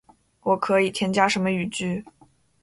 [0.41, 2.03] 我可以添加什么语句？